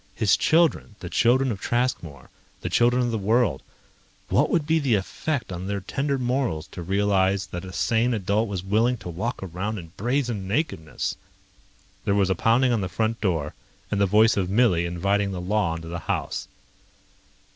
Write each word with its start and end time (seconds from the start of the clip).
His 0.15 0.35
children, 0.35 0.95
the 0.99 1.11
children 1.11 1.51
of 1.51 1.61
Traskmore, 1.61 2.31
the 2.61 2.71
children 2.71 3.03
of 3.03 3.11
the 3.11 3.19
world... 3.19 3.61
what 4.29 4.49
would 4.49 4.65
be 4.65 4.79
the 4.79 4.95
effect 4.95 5.51
on 5.51 5.67
their 5.67 5.79
tender 5.79 6.17
morals 6.17 6.65
to 6.71 6.81
realize 6.81 7.45
that 7.45 7.63
a 7.63 7.71
sane 7.71 8.11
adult 8.15 8.47
was 8.47 8.63
willing 8.63 8.97
to 8.97 9.09
walk 9.09 9.43
around 9.43 9.77
in 9.77 9.91
brazen 9.97 10.47
nakedness? 10.47 11.17
There 12.03 12.15
was 12.15 12.31
a 12.31 12.35
pounding 12.35 12.73
on 12.73 12.81
the 12.81 12.89
front 12.89 13.21
door, 13.21 13.53
and 13.91 14.01
the 14.01 14.07
voice 14.07 14.35
of 14.37 14.49
Millie 14.49 14.87
inviting 14.87 15.33
the 15.33 15.39
law 15.39 15.75
into 15.75 15.87
the 15.87 15.99
house. 15.99 16.47